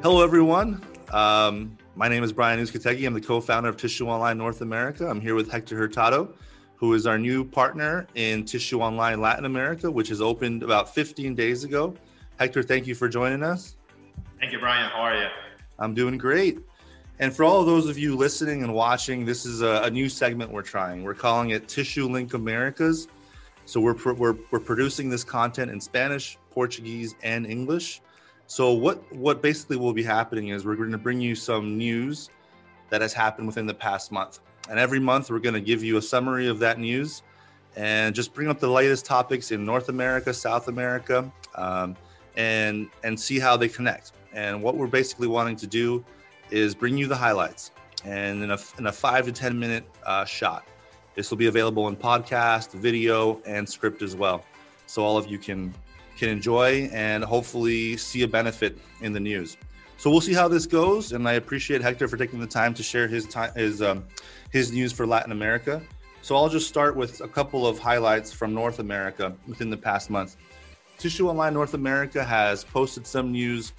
[0.00, 0.80] Hello, everyone.
[1.12, 3.04] Um, my name is Brian Uzcategui.
[3.04, 5.04] I'm the co-founder of Tissue Online North America.
[5.04, 6.32] I'm here with Hector Hurtado,
[6.76, 11.34] who is our new partner in Tissue Online Latin America, which has opened about 15
[11.34, 11.96] days ago.
[12.38, 13.74] Hector, thank you for joining us.
[14.38, 14.88] Thank you, Brian.
[14.88, 15.26] How are you?
[15.80, 16.60] I'm doing great.
[17.18, 20.08] And for all of those of you listening and watching, this is a, a new
[20.08, 21.02] segment we're trying.
[21.02, 23.08] We're calling it Tissue Link Americas.
[23.64, 28.00] So we're, we're, we're producing this content in Spanish, Portuguese, and English.
[28.48, 32.30] So what what basically will be happening is we're going to bring you some news
[32.88, 34.40] that has happened within the past month.
[34.70, 37.22] And every month we're going to give you a summary of that news
[37.76, 41.94] and just bring up the latest topics in North America, South America, um,
[42.36, 44.12] and and see how they connect.
[44.32, 46.02] And what we're basically wanting to do
[46.50, 47.72] is bring you the highlights
[48.06, 50.66] and in a, in a five to 10 minute uh, shot.
[51.14, 54.42] This will be available in podcast, video, and script as well.
[54.86, 55.74] So all of you can
[56.18, 59.56] can enjoy and hopefully see a benefit in the news.
[59.96, 62.82] So we'll see how this goes, and I appreciate Hector for taking the time to
[62.82, 64.04] share his time his um,
[64.50, 65.82] his news for Latin America.
[66.22, 70.10] So I'll just start with a couple of highlights from North America within the past
[70.10, 70.36] month.
[70.98, 73.72] Tissue Online North America has posted some news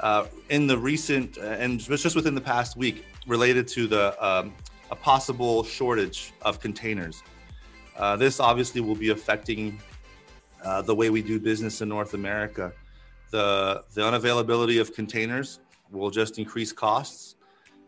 [0.00, 4.54] uh, in the recent uh, and just within the past week related to the um,
[4.90, 7.22] a possible shortage of containers.
[7.96, 9.78] Uh, this obviously will be affecting
[10.64, 12.72] uh, the way we do business in North America.
[13.30, 17.36] The, the unavailability of containers will just increase costs,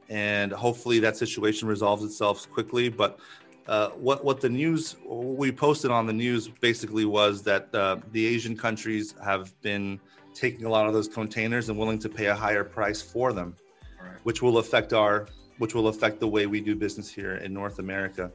[0.08, 2.88] and hopefully that situation resolves itself quickly.
[2.88, 3.18] But
[3.66, 7.96] uh, what what the news what we posted on the news basically was that uh,
[8.10, 10.00] the Asian countries have been
[10.34, 13.54] taking a lot of those containers and willing to pay a higher price for them,
[14.00, 14.16] right.
[14.24, 15.26] which will affect our
[15.58, 18.32] which will affect the way we do business here in North America.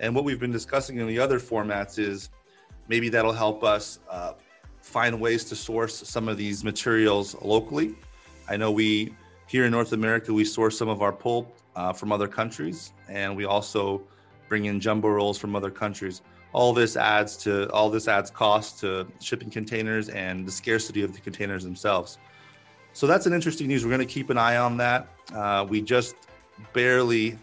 [0.00, 2.28] And what we've been discussing in the other formats is
[2.88, 4.32] maybe that'll help us uh,
[4.80, 7.94] find ways to source some of these materials locally.
[8.48, 9.14] I know we
[9.46, 13.36] here in North America we source some of our pulp uh, from other countries, and
[13.36, 14.02] we also
[14.48, 16.22] bring in jumbo rolls from other countries.
[16.52, 21.12] All this adds to all this adds cost to shipping containers and the scarcity of
[21.12, 22.18] the containers themselves.
[22.92, 23.84] So that's an interesting news.
[23.84, 25.08] We're going to keep an eye on that.
[25.34, 26.16] Uh, we just
[26.72, 27.38] barely,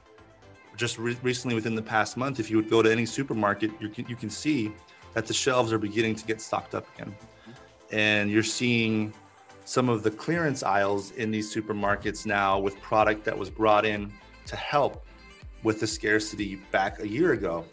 [0.75, 3.89] just re- recently within the past month, if you would go to any supermarket, you
[3.89, 4.73] can, you can see
[5.13, 7.15] that the shelves are beginning to get stocked up again.
[7.91, 9.13] And you're seeing
[9.65, 14.11] some of the clearance aisles in these supermarkets now with product that was brought in
[14.45, 15.05] to help
[15.63, 17.63] with the scarcity back a year ago.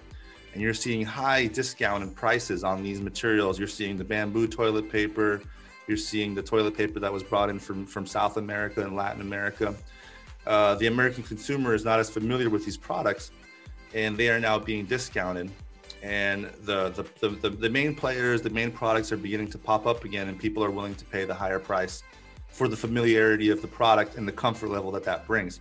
[0.52, 3.58] And you're seeing high discount and prices on these materials.
[3.58, 5.42] You're seeing the bamboo toilet paper,
[5.86, 9.20] you're seeing the toilet paper that was brought in from, from South America and Latin
[9.20, 9.74] America.
[10.46, 13.30] Uh, the American consumer is not as familiar with these products,
[13.94, 15.50] and they are now being discounted
[16.02, 16.90] and the,
[17.20, 20.38] the, the, the, main players, the main products are beginning to pop up again, and
[20.38, 22.02] people are willing to pay the higher price
[22.48, 25.60] for the familiarity of the product and the comfort level that that brings.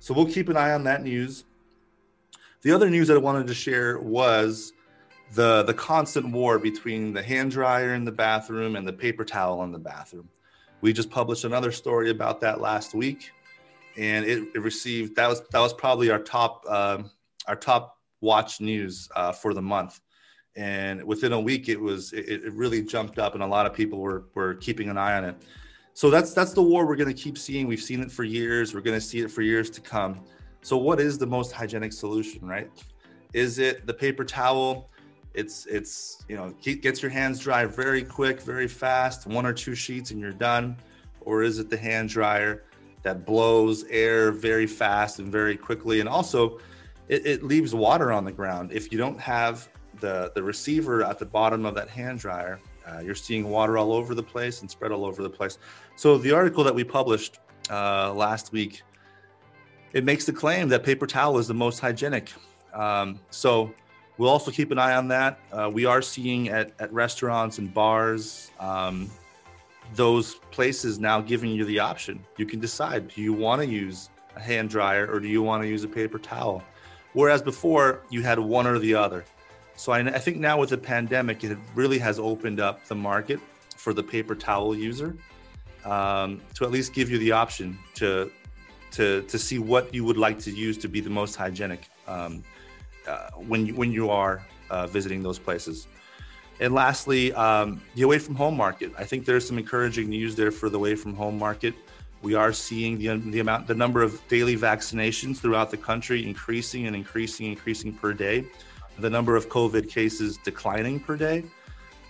[0.00, 1.44] So we'll keep an eye on that news.
[2.62, 4.72] The other news that I wanted to share was
[5.34, 9.62] the the constant war between the hand dryer in the bathroom and the paper towel
[9.64, 10.28] in the bathroom.
[10.80, 13.30] We just published another story about that last week,
[13.96, 17.02] and it, it received that was that was probably our top uh,
[17.46, 20.00] our top watch news uh, for the month.
[20.56, 23.72] And within a week, it was it, it really jumped up, and a lot of
[23.72, 25.36] people were were keeping an eye on it.
[25.94, 27.66] So that's that's the war we're going to keep seeing.
[27.66, 28.74] We've seen it for years.
[28.74, 30.20] We're going to see it for years to come.
[30.62, 32.70] So what is the most hygienic solution, right?
[33.32, 34.90] Is it the paper towel?
[35.34, 39.74] It's it's you know gets your hands dry very quick, very fast, one or two
[39.74, 40.76] sheets and you're done,
[41.20, 42.64] or is it the hand dryer
[43.02, 46.58] that blows air very fast and very quickly, and also
[47.08, 48.72] it, it leaves water on the ground.
[48.72, 49.68] If you don't have
[50.00, 53.92] the, the receiver at the bottom of that hand dryer, uh, you're seeing water all
[53.92, 55.58] over the place and spread all over the place.
[55.96, 58.82] So the article that we published uh, last week,
[59.92, 62.32] it makes the claim that paper towel is the most hygienic.
[62.72, 63.72] Um, so
[64.16, 65.38] we'll also keep an eye on that.
[65.52, 69.10] Uh, we are seeing at, at restaurants and bars um,
[69.94, 72.24] those places now giving you the option.
[72.36, 75.62] You can decide: do you want to use a hand dryer or do you want
[75.62, 76.62] to use a paper towel?
[77.12, 79.24] Whereas before, you had one or the other.
[79.76, 83.40] So I, I, think now with the pandemic, it really has opened up the market
[83.76, 85.16] for the paper towel user
[85.84, 88.30] um, to at least give you the option to
[88.90, 92.42] to to see what you would like to use to be the most hygienic um,
[93.06, 95.86] uh, when you when you are uh, visiting those places.
[96.60, 98.92] And lastly, um, the away from home market.
[98.98, 101.74] I think there's some encouraging news there for the away from home market.
[102.22, 106.26] We are seeing the, um, the amount, the number of daily vaccinations throughout the country
[106.26, 108.46] increasing and increasing, increasing per day.
[108.98, 111.44] The number of COVID cases declining per day,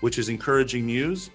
[0.01, 1.31] which is encouraging news.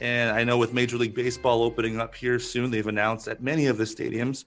[0.00, 3.66] And I know with Major League Baseball opening up here soon, they've announced at many
[3.66, 4.44] of the stadiums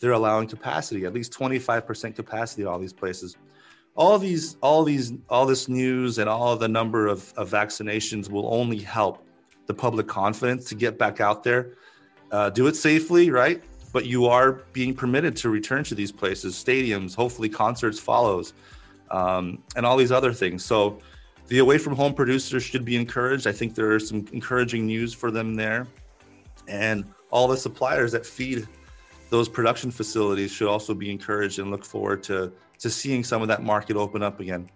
[0.00, 3.36] they're allowing capacity, at least 25% capacity at all these places.
[3.96, 8.52] All these, all these, all this news and all the number of, of vaccinations will
[8.52, 9.26] only help
[9.66, 11.74] the public confidence to get back out there.
[12.30, 13.62] Uh, do it safely, right?
[13.92, 18.52] But you are being permitted to return to these places, stadiums, hopefully concerts follows,
[19.10, 20.64] um, and all these other things.
[20.64, 20.98] So
[21.48, 23.46] the away from home producers should be encouraged.
[23.46, 25.86] I think there are some encouraging news for them there.
[26.66, 28.68] And all the suppliers that feed
[29.30, 33.48] those production facilities should also be encouraged and look forward to, to seeing some of
[33.48, 34.68] that market open up again.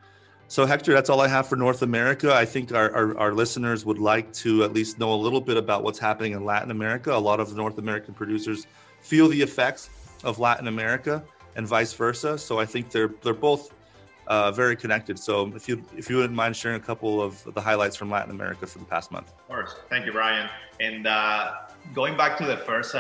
[0.53, 2.35] So, Hector, that's all I have for North America.
[2.35, 5.57] I think our, our, our, listeners would like to at least know a little bit
[5.57, 7.11] about what's happening in Latin America.
[7.11, 8.67] A lot of North American producers
[9.01, 9.89] feel the effects
[10.25, 11.25] of Latin America
[11.57, 12.37] and vice versa.
[12.37, 13.73] So, I think they're, they're both
[14.27, 15.19] uh, very connected.
[15.19, 18.31] So if you if you wouldn't mind sharing a couple of the highlights from Latin
[18.31, 19.29] America for the past month.
[19.31, 20.51] Of course, thank you, Brian.
[20.81, 21.53] And uh,
[21.95, 22.99] going back to the first uh,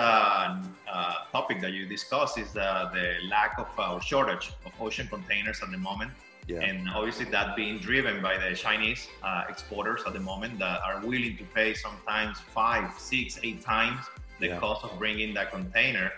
[0.90, 5.62] uh topic that you discussed is the, the lack of uh, shortage of ocean containers
[5.62, 6.12] at the moment.
[6.46, 6.60] Yeah.
[6.60, 11.00] And obviously that being driven by the Chinese uh, exporters at the moment that are
[11.00, 14.06] willing to pay sometimes five, six, eight times
[14.40, 14.58] the yeah.
[14.58, 16.10] cost of bringing that container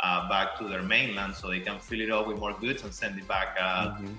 [0.00, 2.92] uh, back to their mainland so they can fill it up with more goods and
[2.92, 4.14] send it back uh, mm-hmm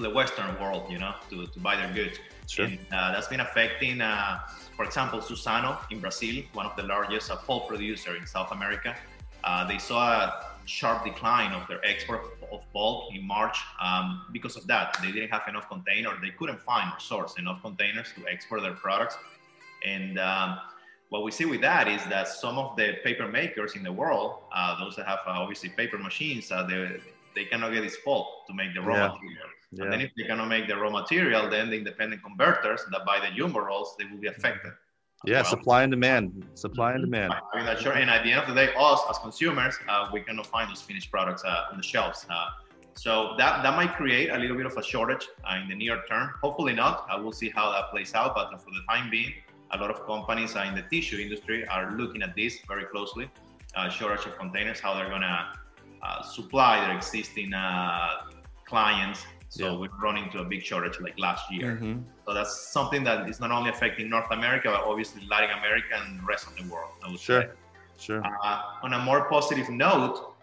[0.00, 2.18] to the Western world, you know, to, to buy their goods.
[2.46, 2.66] Sure.
[2.66, 4.40] And uh, that's been affecting, uh,
[4.76, 8.96] for example, Suzano in Brazil, one of the largest uh, pulp producer in South America.
[9.44, 14.56] Uh, they saw a sharp decline of their export of pulp in March um, because
[14.56, 14.96] of that.
[15.02, 16.18] They didn't have enough containers.
[16.22, 19.16] They couldn't find or source enough containers to export their products.
[19.84, 20.58] And um,
[21.10, 24.42] what we see with that is that some of the paper makers in the world,
[24.54, 27.00] uh, those that have uh, obviously paper machines, uh, they,
[27.34, 29.08] they cannot get this pulp to make the raw yeah.
[29.08, 29.48] material.
[29.72, 29.84] Yeah.
[29.84, 33.20] And then if they cannot make the raw material, then the independent converters that buy
[33.20, 34.72] the jumbo rolls, they will be affected.
[35.26, 35.44] Yeah, well.
[35.44, 36.46] supply and demand.
[36.54, 37.34] Supply and demand.
[37.52, 37.92] I mean, that's sure.
[37.92, 40.80] And at the end of the day, us as consumers, uh, we cannot find those
[40.80, 42.24] finished products uh, on the shelves.
[42.30, 42.46] Uh,
[42.94, 46.02] so that, that might create a little bit of a shortage uh, in the near
[46.08, 46.30] term.
[46.42, 47.06] Hopefully not.
[47.10, 48.34] I will see how that plays out.
[48.34, 49.34] But for the time being,
[49.72, 53.30] a lot of companies uh, in the tissue industry are looking at this very closely.
[53.76, 55.46] Uh, shortage of containers, how they're going to
[56.24, 57.52] supply their existing
[58.64, 59.76] clients so yeah.
[59.76, 61.72] we've run into a big shortage like last year.
[61.72, 61.98] Mm-hmm.
[62.24, 66.20] So that's something that is not only affecting North America, but obviously Latin America and
[66.20, 66.92] the rest of the world.
[67.18, 67.48] sure, say.
[67.98, 68.22] sure.
[68.24, 70.34] Uh, on a more positive note,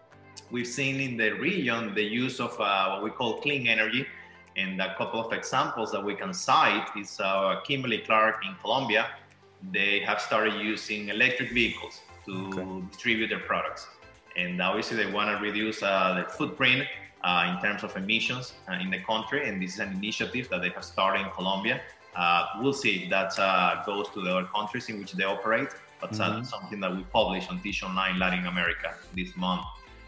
[0.50, 4.06] we've seen in the region the use of uh, what we call clean energy.
[4.56, 9.06] And a couple of examples that we can cite is uh, Kimberly Clark in Colombia.
[9.72, 12.86] They have started using electric vehicles to okay.
[12.90, 13.86] distribute their products.
[14.36, 16.86] And obviously, they want to reduce uh, the footprint
[17.22, 19.48] uh, in terms of emissions uh, in the country.
[19.48, 21.80] And this is an initiative that they have started in Colombia.
[22.16, 25.68] Uh, we'll see if that uh, goes to the other countries in which they operate,
[26.00, 26.42] but mm-hmm.
[26.44, 29.62] something that we publish on Tissue Online Latin America this month.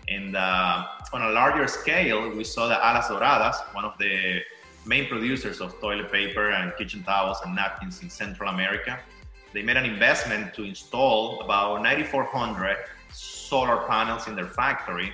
[0.09, 4.41] And uh, on a larger scale, we saw that Alas Doradas, one of the
[4.87, 8.99] main producers of toilet paper and kitchen towels and napkins in Central America,
[9.53, 12.77] they made an investment to install about 9,400
[13.13, 15.13] solar panels in their factory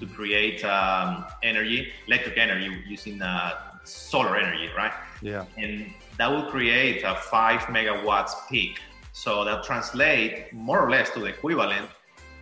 [0.00, 4.92] to create um, energy, electric energy using uh, solar energy, right?
[5.20, 5.44] Yeah.
[5.56, 8.80] And that will create a five megawatts peak.
[9.12, 11.88] So that translate more or less to the equivalent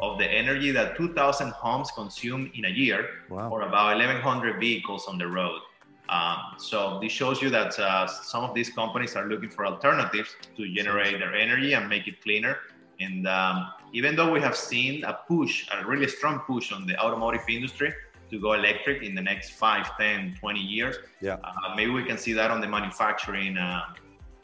[0.01, 3.51] of the energy that 2,000 homes consume in a year, wow.
[3.51, 5.61] or about 1,100 vehicles on the road.
[6.09, 10.35] Um, so this shows you that uh, some of these companies are looking for alternatives
[10.57, 12.59] to generate their energy and make it cleaner.
[13.01, 16.99] And um, even though we have seen a push, a really strong push on the
[16.99, 17.93] automotive industry
[18.31, 21.37] to go electric in the next 5, 10, 20 years, yeah.
[21.43, 23.83] Uh, maybe we can see that on the manufacturing uh,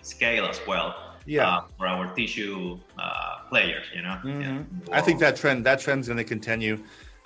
[0.02, 0.94] scale as well.
[1.26, 1.48] Yeah.
[1.48, 4.18] Uh, for our tissue uh, players, you know.
[4.24, 4.40] Mm-hmm.
[4.88, 4.96] Yeah.
[4.96, 6.78] I think that trend that trend's going to continue.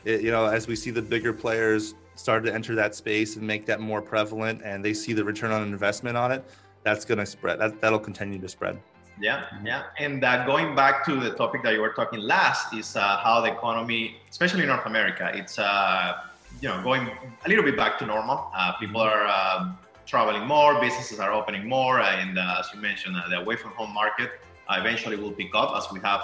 [0.04, 3.46] It, you know, as we see the bigger players start to enter that space and
[3.46, 6.44] make that more prevalent, and they see the return on investment on it,
[6.82, 7.60] that's going to spread.
[7.60, 8.80] That that'll continue to spread.
[9.20, 9.66] Yeah, mm-hmm.
[9.66, 9.82] yeah.
[9.98, 13.40] And uh, going back to the topic that you were talking last is uh, how
[13.42, 16.22] the economy, especially in North America, it's uh,
[16.60, 17.10] you know going
[17.44, 18.50] a little bit back to normal.
[18.54, 19.28] Uh, people mm-hmm.
[19.28, 23.36] are um, traveling more, businesses are opening more, and uh, as you mentioned, uh, the
[23.36, 24.30] away from home market
[24.70, 26.22] eventually will pick up as we have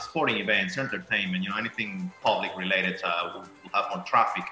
[0.00, 3.02] sporting events, entertainment, you know, anything public related
[3.34, 4.44] will, will have more traffic.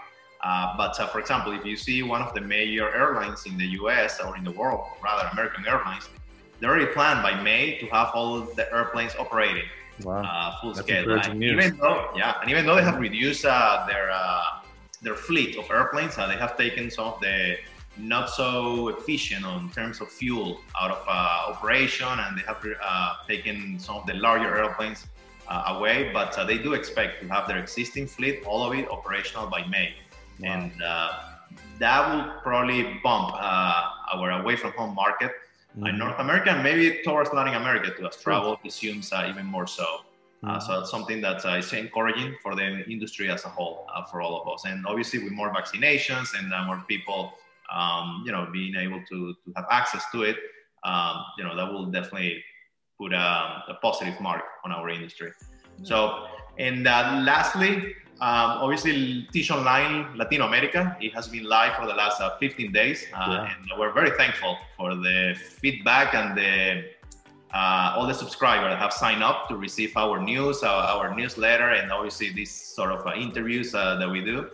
[0.77, 4.21] but for example, if you see one of the major airlines in the U.S.
[4.21, 6.09] or in the world, rather American Airlines,
[6.61, 9.69] they already planned by May to have all the airplanes operating
[10.03, 10.23] wow.
[10.23, 11.11] uh, full That's scale.
[11.13, 14.43] And even though, yeah, and even though they have reduced uh, their uh,
[15.03, 17.57] their fleet of airplanes, uh, they have taken some of the
[17.97, 23.15] not so efficient in terms of fuel out of uh, operation, and they have uh,
[23.27, 25.07] taken some of the larger airplanes
[25.49, 26.11] uh, away.
[26.13, 29.67] But uh, they do expect to have their existing fleet, all of it, operational by
[29.67, 29.95] May,
[30.41, 30.53] wow.
[30.53, 31.13] and uh,
[31.79, 35.33] that will probably bump uh, our away from home market
[35.79, 35.87] mm-hmm.
[35.87, 39.85] in North America and maybe towards Latin America too, as travel resumes even more so.
[40.45, 40.61] Uh, mm-hmm.
[40.61, 44.21] so that's something that uh, is encouraging for the industry as a whole, uh, for
[44.21, 44.65] all of us.
[44.65, 47.33] And obviously, with more vaccinations and more people
[47.71, 50.37] um, you know, being able to, to have access to it,
[50.85, 52.43] um, you know, that will definitely
[52.99, 53.17] put a,
[53.69, 55.31] a, positive mark on our industry.
[55.83, 56.27] So,
[56.59, 62.21] and uh, lastly, um, obviously, Tissue Online Latinoamérica, it has been live for the last
[62.21, 63.07] uh, 15 days.
[63.15, 63.55] Uh, yeah.
[63.55, 66.85] And we're very thankful for the feedback and the
[67.55, 71.17] uh, all the subscribers that have signed up to receive our news, our, uh, our
[71.17, 74.51] newsletter, and obviously these sort of uh, interviews that we do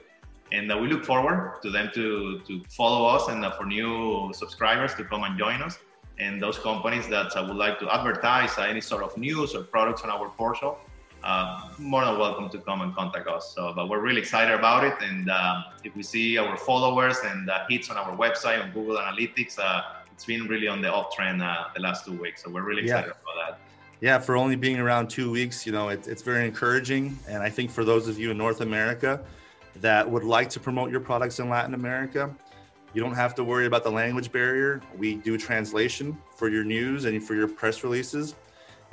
[0.55, 4.31] and uh, we look forward to them to, to follow us and uh, for new
[4.33, 5.79] subscribers to come and join us
[6.19, 10.03] and those companies that uh, would like to advertise any sort of news or products
[10.03, 10.79] on our portal
[11.25, 14.85] uh, more than welcome to come and contact us so but we're really excited about
[14.85, 18.97] it and um, if we see our followers and hits on our website on google
[18.97, 22.63] analytics uh, it's been really on the uptrend uh, the last two weeks so we're
[22.63, 23.23] really excited yeah.
[23.23, 23.59] about that
[24.01, 27.51] yeah for only being around two weeks you know it, it's very encouraging and i
[27.51, 29.21] think for those of you in north america
[29.81, 32.35] that would like to promote your products in Latin America,
[32.93, 34.81] you don't have to worry about the language barrier.
[34.97, 38.35] We do translation for your news and for your press releases.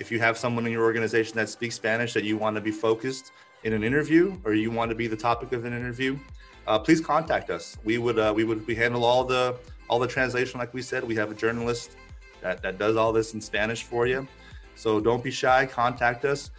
[0.02, 2.72] If you have someone in your organization that speaks Spanish that you want to be
[2.72, 6.18] focused in an interview or you want to be the topic of an interview,
[6.66, 7.78] uh, please contact us.
[7.84, 11.04] We would uh, we would we handle all the all the translation like we said.
[11.04, 11.98] We have a journalist
[12.42, 14.28] that, that does all this in Spanish for you.
[14.74, 15.68] So don't be shy.
[15.68, 16.50] Contact us.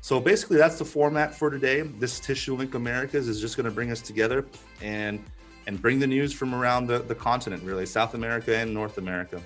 [0.00, 1.80] So basically, that's the format for today.
[1.80, 4.46] This Tissue Link Americas is just going to bring us together
[4.80, 5.18] and
[5.66, 9.42] and bring the news from around the, the continent, really, South America and North America.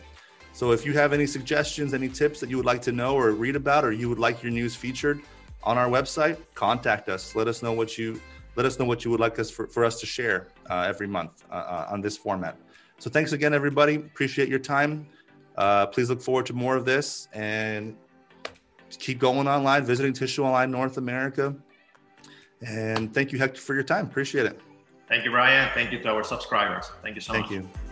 [0.57, 3.33] So if you have any suggestions, any tips that you would like to know or
[3.33, 5.21] read about, or you would like your news featured
[5.63, 7.35] on our website, contact us.
[7.35, 8.19] Let us know what you
[8.55, 11.07] let us know what you would like us for, for us to share uh, every
[11.07, 12.57] month uh, uh on this format.
[12.97, 13.97] So thanks again, everybody.
[13.97, 15.07] Appreciate your time.
[15.59, 17.95] Uh, please look forward to more of this and
[18.99, 21.55] keep going online, visiting Tissue Online North America.
[22.67, 24.07] And thank you, Hector, for your time.
[24.07, 24.59] Appreciate it.
[25.07, 25.69] Thank you, Brian.
[25.75, 26.91] Thank you to our subscribers.
[27.03, 27.61] Thank you so thank much.
[27.61, 27.86] Thank you.